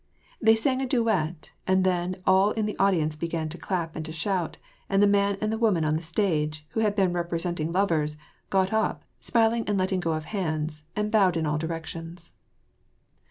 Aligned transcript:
They 0.41 0.55
sang 0.55 0.81
a 0.81 0.87
duet, 0.87 1.51
and 1.67 1.83
then 1.83 2.23
all 2.25 2.53
in 2.53 2.65
the 2.65 2.75
audience 2.79 3.15
began 3.15 3.49
to 3.49 3.57
clap 3.59 3.95
and 3.95 4.03
to 4.05 4.11
shout, 4.11 4.57
and 4.89 4.99
the 4.99 5.05
man 5.05 5.37
and 5.39 5.53
woman 5.61 5.85
on 5.85 5.95
the 5.95 6.01
stage, 6.01 6.65
who 6.69 6.79
had 6.79 6.95
been 6.95 7.13
representing 7.13 7.71
lovers, 7.71 8.17
got 8.49 8.73
up, 8.73 9.05
smiling 9.19 9.63
and 9.67 9.77
letting 9.77 9.99
go 9.99 10.13
of 10.13 10.25
hands, 10.25 10.81
and 10.95 11.11
bowed 11.11 11.37
in 11.37 11.45
all 11.45 11.59
directions. 11.59 12.33